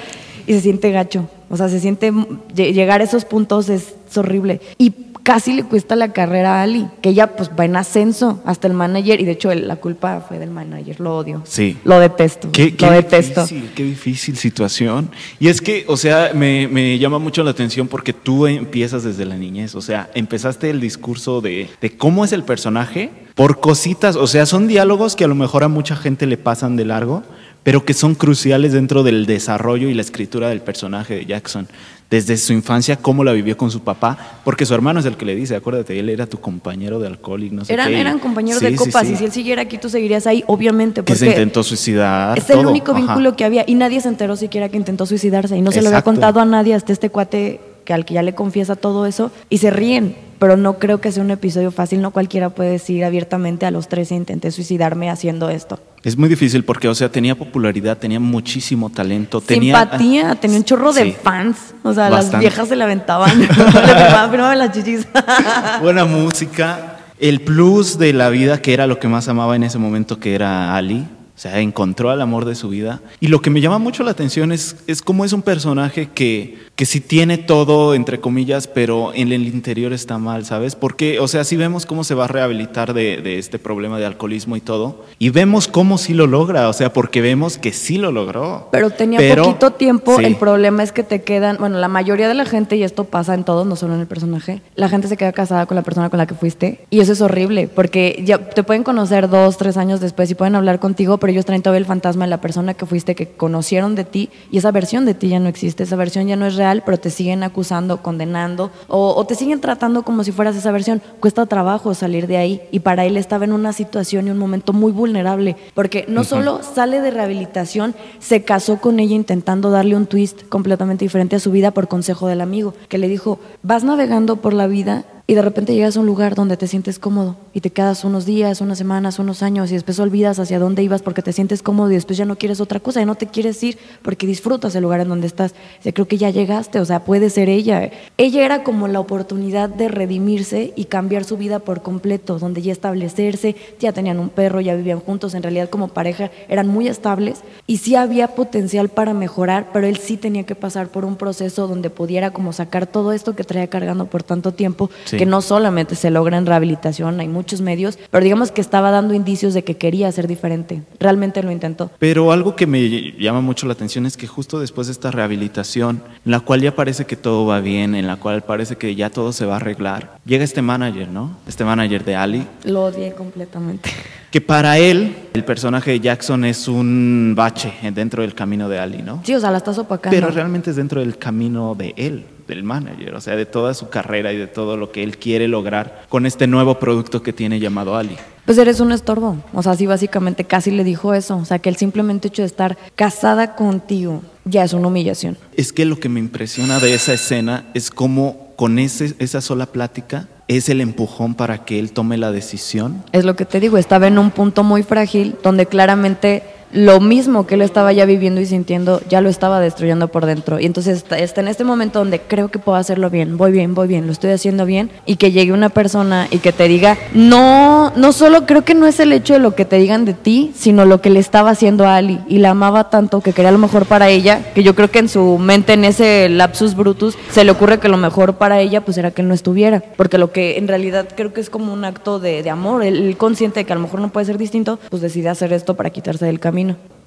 [0.47, 1.29] Y se siente gacho.
[1.51, 4.61] O sea, se siente, lle- llegar a esos puntos es, es horrible.
[4.79, 4.91] Y
[5.27, 8.75] casi le cuesta la carrera a Ali, que ella pues va en ascenso hasta el
[8.75, 9.21] manager.
[9.21, 11.43] Y de hecho, la culpa fue del manager, lo odio.
[11.45, 11.77] Sí.
[11.83, 12.53] Lo detesto.
[12.53, 13.41] Qué, lo detesto.
[13.43, 15.11] difícil, qué difícil situación.
[15.41, 19.25] Y es que, o sea, me, me llama mucho la atención porque tú empiezas desde
[19.25, 19.75] la niñez.
[19.75, 24.15] O sea, empezaste el discurso de, de cómo es el personaje por cositas.
[24.15, 27.25] O sea, son diálogos que a lo mejor a mucha gente le pasan de largo,
[27.65, 31.67] pero que son cruciales dentro del desarrollo y la escritura del personaje de Jackson.
[32.09, 35.25] Desde su infancia, cómo la vivió con su papá, porque su hermano es el que
[35.25, 38.01] le dice, acuérdate, él era tu compañero de alcohol y no sé Eran, qué.
[38.01, 39.15] eran compañeros Sí, de copas sí.
[39.15, 41.03] y si él siguiera aquí tú seguirías ahí, obviamente.
[41.03, 42.39] que se porque intentó suicidar.
[42.39, 43.01] Es el único Ajá.
[43.01, 45.89] vínculo que había y nadie se enteró siquiera que intentó suicidarse y no se lo
[45.89, 49.31] había contado a nadie hasta este cuate que al que ya le confiesa todo eso
[49.49, 50.15] y se ríen.
[50.39, 53.89] pero no creo que sea un episodio fácil, no cualquiera puede decir abiertamente a los
[53.89, 55.79] 13 intenté suicidarme haciendo esto.
[56.05, 59.81] Es muy difícil porque, o sea, tenía popularidad, tenía muchísimo talento, tenía...
[59.81, 61.17] Simpatía, tenía un chorro de Sí.
[61.23, 62.33] fans, o sea, Bastante.
[62.33, 65.07] las viejas se la aventaban, le firmaban las chichis.
[65.81, 66.99] Buena música.
[67.19, 70.35] El plus de la vida, que era lo que más amaba en ese momento, que
[70.35, 70.99] era Ali.
[71.35, 73.01] O sea, encontró al amor de su vida.
[73.21, 76.57] Y lo que me llama mucho la atención es, es cómo es un personaje que,
[76.77, 80.77] que sí tiene todo, entre comillas, pero en el interior está mal, ¿sabes?
[80.77, 84.05] Porque, o sea, sí vemos cómo se va a rehabilitar de, de este problema de
[84.05, 85.03] alcoholismo y todo.
[85.19, 88.69] Y vemos cómo sí lo logra, o sea, porque vemos que sí lo logró.
[88.73, 90.25] Pero tenía Pero- poquito tiempo, sí.
[90.27, 93.33] el problema es que te quedan, bueno, la mayoría de la gente, y esto pasa
[93.33, 96.11] en todos, no solo en el personaje, la gente se queda casada con la persona
[96.11, 99.79] con la que fuiste, y eso es horrible, porque ya te pueden conocer dos, tres
[99.79, 102.75] años después y pueden hablar contigo, pero ellos traen todavía el fantasma de la persona
[102.75, 105.97] que fuiste, que conocieron de ti, y esa versión de ti ya no existe, esa
[105.97, 110.03] versión ya no es real, pero te siguen acusando, condenando, o, o te siguen tratando
[110.03, 111.03] como si fueras esa versión.
[111.21, 114.73] Cuesta trabajo salir de ahí, y para él estaba en una situación y un momento
[114.73, 120.07] muy vulnerable, porque no solo sale de rehabilitación, se casó con ella intentando darle un
[120.07, 124.37] twist completamente diferente a su vida por consejo del amigo, que le dijo, vas navegando
[124.37, 127.61] por la vida y de repente llegas a un lugar donde te sientes cómodo y
[127.61, 131.21] te quedas unos días, unas semanas, unos años y después olvidas hacia dónde ibas porque
[131.21, 133.77] te sientes cómodo y después ya no quieres otra cosa, ya no te quieres ir
[134.03, 135.55] porque disfrutas el lugar en donde estás.
[135.85, 137.91] O creo que ya llegaste, o sea, puede ser ella.
[138.19, 142.71] Ella era como la oportunidad de redimirse y cambiar su vida por completo, donde ya
[142.71, 147.41] establecerse, ya tenían un perro, ya vivían juntos, en realidad como pareja eran muy estables
[147.67, 151.67] y sí había potencial para mejorar, pero él sí tenía que pasar por un proceso
[151.67, 155.16] donde pudiera como sacar todo esto que traía cargando por tanto tiempo, Sí.
[155.17, 159.15] Que no solamente se logra en rehabilitación, hay muchos medios, pero digamos que estaba dando
[159.15, 160.83] indicios de que quería ser diferente.
[161.01, 161.91] Realmente lo intentó.
[161.99, 166.03] Pero algo que me llama mucho la atención es que justo después de esta rehabilitación,
[166.25, 169.11] en la cual ya parece que todo va bien, en la cual parece que ya
[169.11, 171.37] todo se va a arreglar, llega este manager, ¿no?
[171.47, 173.91] Este manager de Ali, Lo odié completamente.
[174.31, 179.03] que para él el personaje de Jackson es un bache dentro del camino de Ali,
[179.03, 179.23] ¿no?
[179.25, 180.15] Sí, o sea, la estás opacando.
[180.15, 183.89] Pero realmente es dentro del camino de él, del manager, o sea, de toda su
[183.89, 187.61] carrera y de todo lo que él quiere lograr con este nuevo producto que tiene
[187.61, 188.17] llamado Ali.
[188.45, 189.37] Pues eres un estorbo.
[189.53, 191.37] O sea, sí, básicamente casi le dijo eso.
[191.37, 195.37] O sea, que el simplemente hecho de estar casada contigo ya es una humillación.
[195.55, 199.67] Es que lo que me impresiona de esa escena es cómo con ese, esa sola
[199.67, 203.03] plática es el empujón para que él tome la decisión.
[203.11, 207.47] Es lo que te digo, estaba en un punto muy frágil donde claramente lo mismo
[207.47, 210.59] que él estaba ya viviendo y sintiendo ya lo estaba destruyendo por dentro.
[210.61, 213.75] Y entonces está, está en este momento donde creo que puedo hacerlo bien, voy bien,
[213.75, 216.99] voy bien, lo estoy haciendo bien y que llegue una persona y que te diga,
[217.15, 220.15] no, no solo creo que no es el hecho de lo que te digan de
[220.15, 223.53] ti, sino lo que le estaba haciendo a Ali y la amaba tanto que quería
[223.53, 227.17] lo mejor para ella, que yo creo que en su mente en ese lapsus brutus
[227.31, 230.33] se le ocurre que lo mejor para ella pues era que no estuviera, porque lo
[230.33, 233.61] que en realidad creo que es como un acto de, de amor, él, él consciente
[233.61, 236.27] de que a lo mejor no puede ser distinto, pues decide hacer esto para quitarse
[236.27, 236.56] del camino.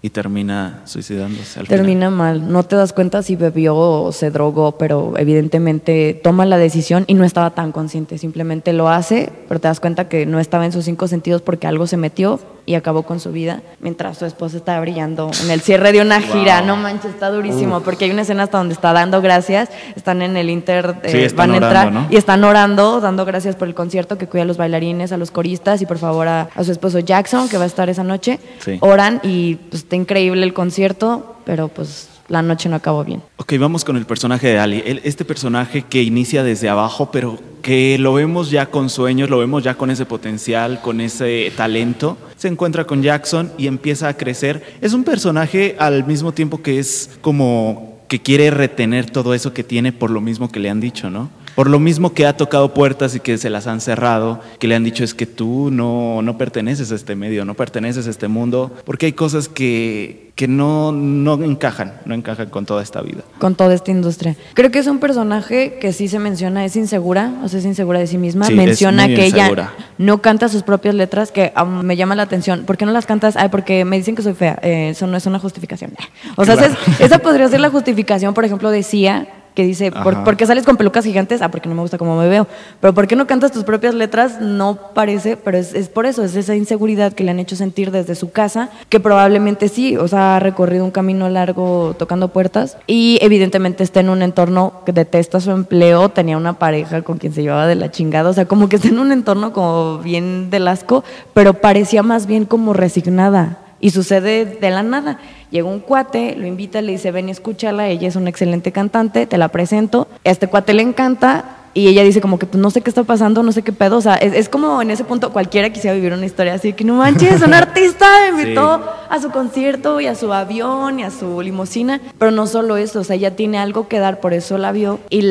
[0.01, 1.79] Y termina suicidándose al final.
[1.79, 6.57] Termina mal, no te das cuenta si bebió o se drogó, pero evidentemente toma la
[6.57, 10.39] decisión y no estaba tan consciente, simplemente lo hace, pero te das cuenta que no
[10.39, 14.19] estaba en sus cinco sentidos porque algo se metió y acabó con su vida, mientras
[14.19, 18.05] su esposa estaba brillando en el cierre de una gira, no manches, está durísimo, porque
[18.05, 21.49] hay una escena hasta donde está dando gracias, están en el Inter, eh, Sí, van
[21.49, 22.07] a entrar orando, ¿no?
[22.11, 25.31] y están orando, dando gracias por el concierto, que cuida a los bailarines, a los
[25.31, 28.39] coristas y por favor a, a su esposo Jackson, que va a estar esa noche.
[28.63, 28.77] Sí.
[28.81, 33.23] Oran y pues está increíble el concierto, pero pues la noche no acabó bien.
[33.37, 34.83] Ok, vamos con el personaje de Ali.
[34.85, 39.39] Él- este personaje que inicia desde abajo, pero que lo vemos ya con sueños, lo
[39.39, 42.17] vemos ya con ese potencial, con ese talento.
[42.39, 44.63] Se encuentra con Jackson y empieza a crecer.
[44.79, 49.65] Es un personaje al mismo tiempo que es como que quiere retener todo eso que
[49.65, 51.29] tiene por lo mismo que le han dicho, ¿no?
[51.55, 54.75] Por lo mismo que ha tocado puertas y que se las han cerrado, que le
[54.75, 58.27] han dicho es que tú no, no perteneces a este medio, no perteneces a este
[58.27, 63.21] mundo, porque hay cosas que, que no, no encajan, no encajan con toda esta vida.
[63.39, 64.35] Con toda esta industria.
[64.53, 67.99] Creo que es un personaje que sí se menciona, es insegura, o sea, es insegura
[67.99, 68.45] de sí misma.
[68.45, 69.73] Sí, menciona que insegura.
[69.77, 71.51] ella no canta sus propias letras, que
[71.83, 72.63] me llama la atención.
[72.65, 73.35] ¿Por qué no las cantas?
[73.35, 74.57] Ay, porque me dicen que soy fea.
[74.61, 75.91] Eh, eso no es una justificación.
[76.37, 76.73] O sea, Claro.
[76.73, 80.45] esa, es- esa podría ser la justificación, por ejemplo, de Sia, que dice, ¿por, qué
[80.45, 81.41] sales con pelucas gigantes?
[81.41, 82.47] Ah, porque no me gusta cómo me veo.
[82.79, 84.39] Pero ¿por qué no cantas tus propias letras?
[84.39, 87.91] No parece, pero es, es por eso, es esa inseguridad que le han hecho sentir
[87.91, 92.77] desde su casa, que probablemente sí, o sea, ha recorrido un camino largo tocando puertas
[92.87, 97.33] y evidentemente está en un entorno que detesta su empleo, tenía una pareja con quien
[97.33, 100.49] se llevaba de la chingada, o sea, como que está en un entorno como bien
[100.49, 103.57] del asco, pero parecía más bien como resignada.
[103.81, 105.19] Y sucede de la nada.
[105.51, 109.25] Llega un cuate, lo invita, le dice, ven y escúchala, ella es una excelente cantante,
[109.25, 110.07] te la presento.
[110.23, 113.03] A este cuate le encanta y ella dice como que pues no sé qué está
[113.03, 115.95] pasando, no sé qué pedo, o sea, es, es como en ese punto cualquiera quisiera
[115.95, 120.07] vivir una historia así, que no manches, un artista me invitó a su concierto y
[120.07, 123.57] a su avión y a su limusina, pero no solo eso, o sea, ella tiene
[123.57, 125.21] algo que dar, por eso la vio y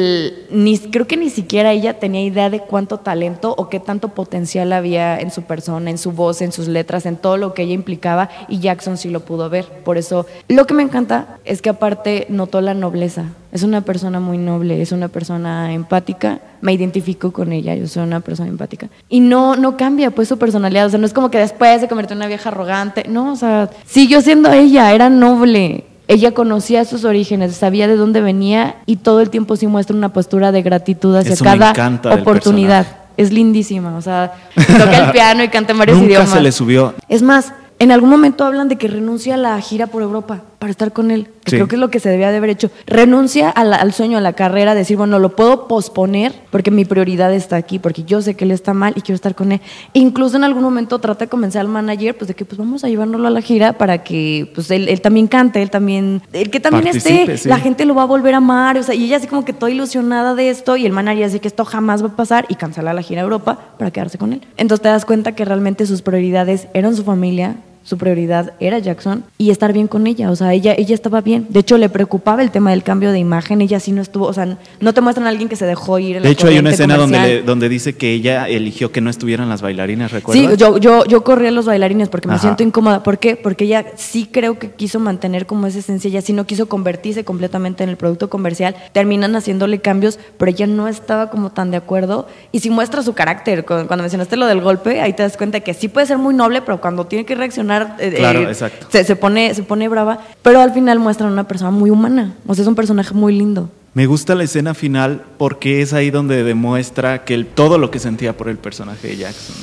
[0.51, 4.73] ni, creo que ni siquiera ella tenía idea de cuánto talento o qué tanto potencial
[4.73, 7.75] había en su persona, en su voz, en sus letras, en todo lo que ella
[7.75, 11.71] implicaba y Jackson sí lo pudo ver, por eso lo que me encanta es que
[11.71, 17.33] aparte notó la nobleza, es una persona muy noble, es una persona empática, me identifico
[17.33, 18.89] con ella, yo soy una persona empática.
[19.09, 21.89] Y no, no cambia pues su personalidad, o sea, no es como que después se
[21.89, 25.85] convirtió en una vieja arrogante, no, o sea, siguió siendo ella, era noble.
[26.09, 30.11] Ella conocía sus orígenes, sabía de dónde venía y todo el tiempo sí muestra una
[30.11, 31.75] postura de gratitud hacia cada
[32.15, 32.87] oportunidad.
[33.19, 36.31] Es lindísima, o sea, toca el piano y canta en varios Nunca idiomas.
[36.31, 36.95] se le subió.
[37.09, 40.73] Es más, en algún momento hablan de que renuncia a la gira por Europa para
[40.73, 42.71] estar con él, que creo que es lo que se debía de haber hecho.
[42.87, 47.57] Renuncia al sueño, a la carrera, decir, bueno, lo puedo posponer porque mi prioridad está
[47.57, 49.61] aquí, porque yo sé que él está mal y quiero estar con él.
[49.93, 52.89] Incluso en algún momento trata de convencer al manager, pues de que pues vamos a
[52.89, 56.89] llevárnoslo a la gira para que pues él, también cante, él también, el que también
[56.89, 59.45] esté, la gente lo va a volver a amar, o sea, y ella así como
[59.45, 62.47] que toda ilusionada de esto y el manager así que esto jamás va a pasar
[62.49, 64.41] y cancela la gira a Europa para quedarse con él.
[64.57, 69.25] Entonces te das cuenta que realmente sus prioridades eran su familia, su prioridad era Jackson
[69.39, 71.47] y estar bien con ella, o sea, ella, ella estaba bien.
[71.49, 74.33] De hecho, le preocupaba el tema del cambio de imagen, ella sí no estuvo, o
[74.33, 76.21] sea, no te muestran a alguien que se dejó ir.
[76.21, 79.63] de hecho, hay una escena donde, donde dice que ella eligió que no estuvieran las
[79.63, 80.51] bailarinas, ¿recuerdas?
[80.51, 83.03] Sí, yo, yo, yo corrí a los bailarines porque me siento incómoda.
[83.03, 83.37] ¿Por qué?
[83.37, 87.25] Porque ella sí creo que quiso mantener como esa esencia, ella sí no quiso convertirse
[87.25, 91.77] completamente en el producto comercial, terminan haciéndole cambios, pero ella no estaba como tan de
[91.77, 93.65] acuerdo y sí muestra su carácter.
[93.65, 96.63] Cuando mencionaste lo del golpe, ahí te das cuenta que sí puede ser muy noble,
[96.63, 97.68] pero cuando tiene que reaccionar...
[97.99, 98.87] Eh, claro, eh, exacto.
[98.91, 102.35] Se, pone, se pone brava, pero al final muestran una persona muy humana.
[102.47, 103.71] O sea, es un personaje muy lindo.
[103.95, 108.37] Me gusta la escena final porque es ahí donde demuestra que todo lo que sentía
[108.37, 109.57] por el personaje de Jackson,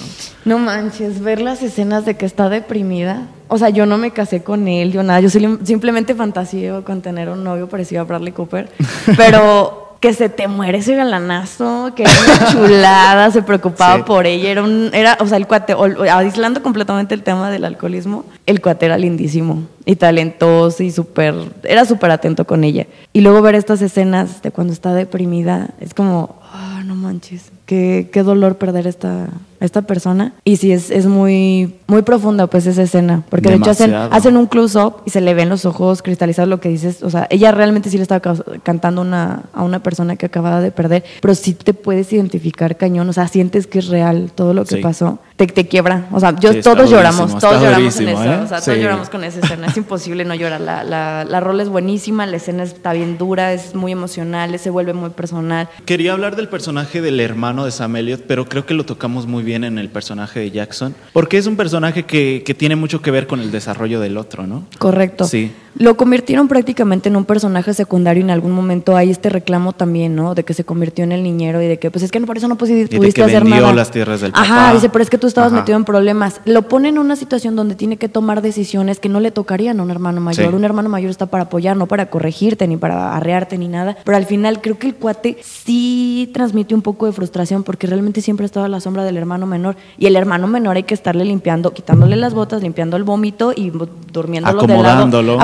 [0.46, 0.58] ¿no?
[0.58, 3.28] No manches, ver las escenas de que está deprimida.
[3.48, 7.30] O sea, yo no me casé con él, yo nada, yo simplemente fantaseo con tener
[7.30, 8.70] un novio parecido a Bradley Cooper,
[9.18, 14.52] pero que se te muere ese galanazo, que era una chulada, se preocupaba por ella,
[14.52, 15.76] era un, era, o sea, el cuate,
[16.12, 21.86] aislando completamente el tema del alcoholismo, el cuate era lindísimo y talentoso y súper, era
[21.86, 22.86] súper atento con ella.
[23.14, 28.10] Y luego ver estas escenas de cuando está deprimida, es como, oh, no manches, qué,
[28.12, 29.28] qué dolor perder esta,
[29.60, 30.34] esta persona.
[30.44, 34.38] Y sí, es, es muy, muy profunda pues esa escena, porque de hecho hacen, hacen
[34.38, 37.52] un close-up y se le ven los ojos cristalizados lo que dices, o sea, ella
[37.52, 41.54] realmente sí le estaba cantando una, a una persona que acababa de perder, pero sí
[41.54, 45.20] te puedes identificar cañón, o sea, sientes que es real todo lo que pasó.
[45.36, 48.40] Te, te, quiebra, o sea, yo, todos lloramos, todos lloramos en eso, ¿eh?
[48.44, 51.62] o sea, todos lloramos con esa escena, es imposible no llorar, la, la, la rola
[51.62, 55.68] es buenísima, la escena está bien dura, es muy emocional, se vuelve muy personal.
[55.86, 59.44] Quería hablar del personaje del hermano de Sam Elliott, pero creo que lo tocamos muy
[59.44, 63.12] bien en el personaje de Jackson, porque es un personaje que, que, tiene mucho que
[63.12, 64.66] ver con el desarrollo del otro, ¿no?
[64.78, 65.26] Correcto.
[65.26, 65.52] Sí.
[65.78, 70.16] Lo convirtieron prácticamente en un personaje secundario y en algún momento hay este reclamo también,
[70.16, 70.34] ¿no?
[70.34, 72.48] De que se convirtió en el niñero y de que, pues es que por eso
[72.48, 73.74] no pudiste, y hacer nada.
[73.74, 74.44] las tierras del papá.
[74.44, 76.42] Ajá, dice, pero es que tú estabas metido en problemas.
[76.46, 79.84] Lo pone en una situación donde tiene que tomar decisiones que no le tocarían a
[79.84, 80.56] un hermano mayor.
[80.56, 83.98] Un hermano mayor está para apoyar, no para corregirte, ni para arrearte, ni nada.
[84.04, 88.22] Pero al final creo que el cuate sí transmite un poco de frustración porque realmente
[88.22, 89.76] siempre ha estado a la sombra del hermano menor.
[89.98, 93.72] Y el hermano menor hay que estarle limpiando, quitándole las botas, limpiando el vómito y
[94.12, 94.84] durmiéndolo de lado.
[94.84, 95.42] Acomodándolo.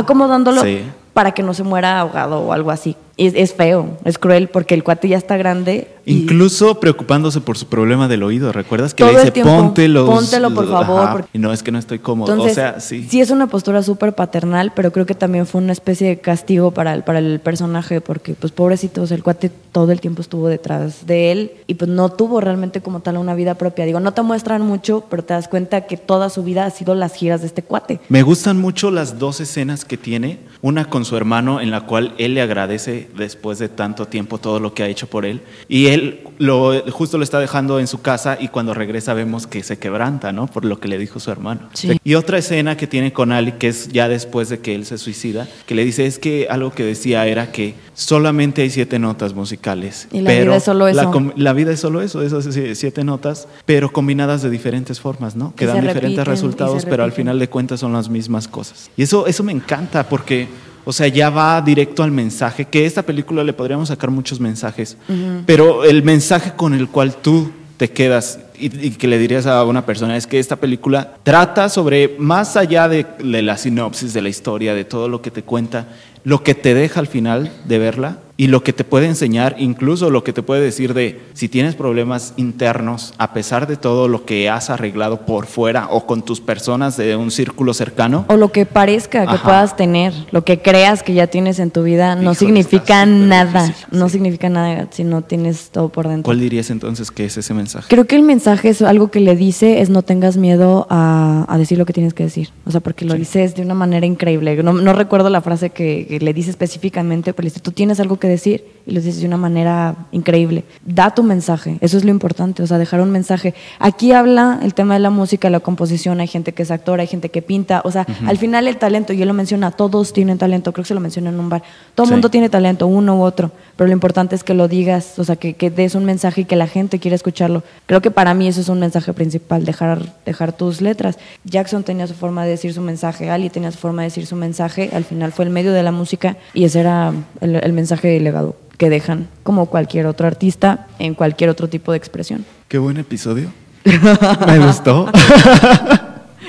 [1.13, 4.83] Para que no se muera ahogado o algo así es, feo, es cruel, porque el
[4.83, 5.87] cuate ya está grande.
[6.05, 8.93] Incluso preocupándose por su problema del oído, ¿recuerdas?
[8.93, 10.05] Que le dice, póntelo.
[10.05, 11.25] Póntelo, por favor.
[11.33, 12.41] Y no, es que no estoy cómodo.
[12.41, 13.07] o sea, sí.
[13.09, 16.71] Sí es una postura súper paternal, pero creo que también fue una especie de castigo
[16.71, 21.05] para el, para el personaje, porque pues pobrecitos, el cuate todo el tiempo estuvo detrás
[21.05, 23.85] de él y pues no tuvo realmente como tal una vida propia.
[23.85, 26.95] Digo, no te muestran mucho, pero te das cuenta que toda su vida ha sido
[26.95, 27.99] las giras de este cuate.
[28.09, 32.13] Me gustan mucho las dos escenas que tiene, una con su hermano en la cual
[32.17, 35.41] él le agradece después de tanto tiempo todo lo que ha hecho por él.
[35.67, 39.61] Y él lo, justo lo está dejando en su casa y cuando regresa vemos que
[39.63, 40.47] se quebranta, ¿no?
[40.47, 41.69] Por lo que le dijo su hermano.
[42.03, 44.97] Y otra escena que tiene con Ali, que es ya después de que él se
[44.97, 49.33] suicida, que le dice es que algo que decía era que solamente hay siete notas
[49.33, 50.07] musicales.
[50.11, 51.31] Y la pero vida es solo eso.
[51.35, 55.53] La, vida es solo eso, esas siete notas, pero combinadas de diferentes formas, ¿no?
[55.55, 58.89] Que dan diferentes resultados, pero al final de cuentas son las mismas cosas.
[58.97, 60.47] Y eso, eso me encanta porque
[60.85, 64.97] o sea, ya va directo al mensaje, que esta película le podríamos sacar muchos mensajes,
[65.45, 69.85] pero el mensaje con el cual tú te quedas y, que le dirías a una
[69.85, 74.75] persona es que esta película trata sobre, más allá de, la sinopsis, de la historia,
[74.75, 75.87] de todo lo que te cuenta,
[76.23, 80.09] lo que te deja al final de verla y lo que te puede enseñar, incluso
[80.09, 84.25] lo que te puede decir de si tienes problemas internos, a pesar de todo lo
[84.25, 88.25] que has arreglado por fuera o con tus personas de un círculo cercano.
[88.29, 89.43] O lo que parezca que Ajá.
[89.43, 93.05] puedas tener, lo que creas que ya tienes en tu vida, no Híjole, significa está
[93.05, 93.63] súper nada.
[93.67, 94.13] difícil, No sí.
[94.13, 96.23] significa nada si no tienes todo por dentro.
[96.23, 97.85] ¿Cuál dirías entonces que es ese mensaje?
[97.89, 101.57] Creo que el mensaje es algo que le dice es no tengas miedo a, a
[101.59, 102.49] decir lo que tienes que decir.
[102.65, 104.63] O sea, porque lo dices de una manera increíble.
[104.63, 107.99] No, no recuerdo la frase que, que le dice específicamente, pero le dice, tú tienes
[107.99, 110.63] algo que decir y lo dices de una manera increíble.
[110.83, 113.53] Da tu mensaje, eso es lo importante, o sea, dejar un mensaje.
[113.77, 117.05] Aquí habla el tema de la música, la composición, hay gente que es actor, hay
[117.05, 120.39] gente que pinta, o sea, al final el talento, y él lo menciona, todos tienen
[120.39, 121.61] talento, creo que se lo menciona en un bar,
[121.93, 122.13] todo el Sí.
[122.13, 125.35] mundo tiene talento, uno u otro, pero lo importante es que lo digas, o sea,
[125.35, 127.63] que, que des un mensaje y que la gente quiera escucharlo.
[127.85, 131.19] Creo que para mí eso es un mensaje principal, dejar, dejar tus letras.
[131.43, 134.35] Jackson tenía su forma de decir su mensaje, Ali tenía su forma de decir su
[134.35, 138.19] mensaje, al final fue el medio de la música y ese era el, el mensaje
[138.21, 142.45] legado que dejan, como cualquier otro artista en cualquier otro tipo de expresión.
[142.67, 143.51] Qué buen episodio.
[144.47, 145.09] Me gustó.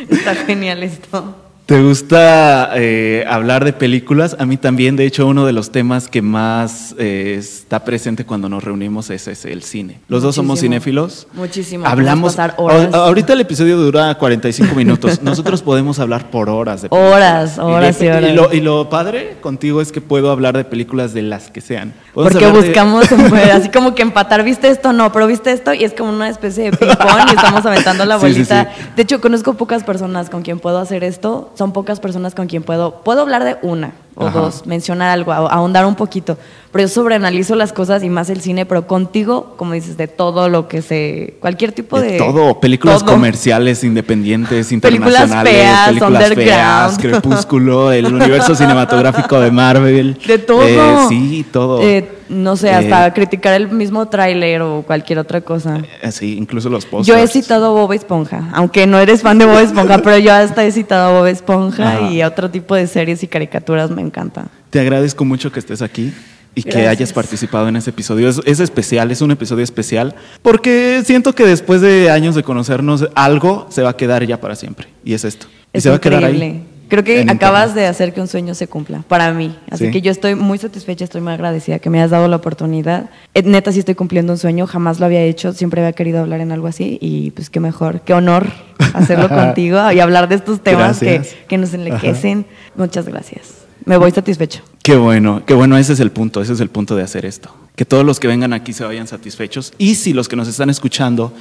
[0.09, 1.37] Está genial esto.
[1.73, 4.37] ¿Te gusta eh, hablar de películas?
[4.39, 8.51] A mí también, de hecho, uno de los temas que más eh, está presente cuando
[8.51, 9.99] nos reunimos es, ese, el cine.
[10.07, 11.27] Los dos somos cinéfilos.
[11.33, 11.87] Muchísimo.
[11.87, 12.33] Hablamos.
[12.37, 12.93] Pasar horas.
[12.93, 15.23] ahorita el episodio dura 45 minutos.
[15.23, 17.59] Nosotros podemos hablar por horas de Horas, películas.
[17.59, 18.35] horas de- y horas.
[18.35, 21.95] lo, y lo padre contigo es que puedo hablar de películas de las que sean.
[22.13, 24.93] Porque de- buscamos pues, así como que empatar, ¿viste esto?
[24.93, 25.73] No, pero ¿viste esto?
[25.73, 28.65] Y es como una especie de ping-pong y estamos aventando la Sí, sí, bolita.
[28.77, 28.83] sí.
[28.95, 31.51] De hecho, conozco pocas personas con quien puedo hacer esto.
[31.63, 33.03] Son pocas personas con quien puedo...
[33.05, 34.41] Puedo hablar de una o Ajá.
[34.41, 36.37] dos, mencionar algo, ahondar un poquito.
[36.73, 40.49] Pero yo sobreanalizo las cosas y más el cine, pero contigo, como dices, de todo
[40.49, 41.37] lo que se...
[41.39, 42.15] Cualquier tipo de...
[42.15, 43.13] de todo, películas todo.
[43.15, 46.99] comerciales, independientes, Películas internacionales, feas, películas feas.
[46.99, 50.19] Crepúsculo, el universo cinematográfico de Marvel.
[50.27, 50.65] De todo.
[50.65, 51.81] Eh, sí, todo.
[51.81, 55.81] Eh, no sé, hasta Eh, criticar el mismo tráiler o cualquier otra cosa.
[56.03, 57.07] eh, sí, incluso los posters.
[57.19, 60.33] Yo he citado a Bob Esponja, aunque no eres fan de Bob Esponja, pero yo
[60.33, 62.11] hasta he citado a Bob Esponja Ajá.
[62.11, 64.47] y otro tipo de series y caricaturas me encanta.
[64.71, 66.13] Te agradezco mucho que estés aquí
[66.55, 68.29] y que hayas participado en este episodio.
[68.29, 73.09] Es, es especial, es un episodio especial, porque siento que después de años de conocernos,
[73.15, 74.89] algo se va a quedar ya para siempre.
[75.05, 75.47] Y es esto.
[75.73, 76.45] Y Es se va a quedar increíble.
[76.45, 76.67] ahí.
[76.93, 77.75] Creo que acabas internet.
[77.75, 79.57] de hacer que un sueño se cumpla, para mí.
[79.71, 79.91] Así Sí.
[79.91, 83.09] que yo estoy muy satisfecha, estoy muy agradecida que me hayas dado la oportunidad.
[83.33, 86.43] Eh, Neta, sí estoy cumpliendo un sueño, jamás lo había hecho, siempre había querido hablar
[86.43, 88.47] en algo así y pues qué mejor, qué honor
[88.93, 92.45] hacerlo contigo y hablar de estos temas que, que nos enriquecen.
[92.77, 93.55] Muchas gracias.
[93.87, 94.61] Me voy satisfecho.
[94.83, 97.55] Qué bueno, qué bueno, ese es el punto, ese es el punto de hacer esto.
[97.75, 100.69] Que todos los que vengan aquí se vayan satisfechos y si los que nos están
[100.69, 101.33] escuchando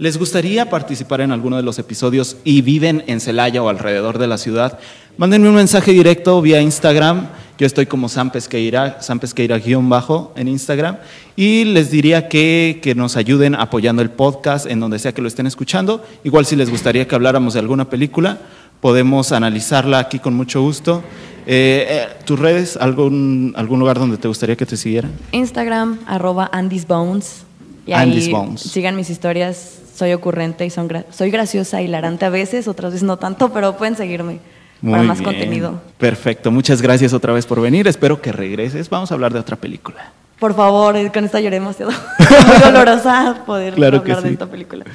[0.00, 4.26] les gustaría participar en alguno de los episodios y viven en Celaya o alrededor de
[4.26, 4.78] la ciudad,
[5.18, 7.28] mándenme un mensaje directo vía Instagram.
[7.58, 10.96] Yo estoy como Sam Pesqueira, Sam Pesqueira guion bajo en Instagram
[11.36, 15.28] y les diría que, que nos ayuden apoyando el podcast en donde sea que lo
[15.28, 16.02] estén escuchando.
[16.24, 18.38] Igual si les gustaría que habláramos de alguna película,
[18.80, 21.02] podemos analizarla aquí con mucho gusto.
[21.46, 22.78] Eh, eh, ¿Tus redes?
[22.78, 25.12] ¿Algún, ¿Algún lugar donde te gustaría que te siguieran?
[25.32, 27.42] Instagram, arroba Andy's Bones.
[27.86, 28.62] Y Andy's ahí Bones.
[28.62, 29.80] sigan mis historias.
[30.00, 33.76] Soy ocurrente y son gra- soy graciosa, hilarante a veces, otras veces no tanto, pero
[33.76, 34.38] pueden seguirme
[34.82, 35.24] para más bien.
[35.30, 35.82] contenido.
[35.98, 37.86] Perfecto, muchas gracias otra vez por venir.
[37.86, 38.88] Espero que regreses.
[38.88, 40.10] Vamos a hablar de otra película.
[40.38, 41.92] Por favor, con esta lloré demasiado.
[42.46, 44.86] Muy dolorosa poder Claro que hablar de esta película.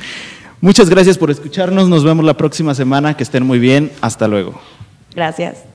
[0.60, 1.88] Muchas gracias por escucharnos.
[1.88, 3.16] Nos vemos la próxima semana.
[3.16, 3.92] Que estén muy bien.
[4.02, 4.60] Hasta luego.
[5.14, 5.58] Gracias.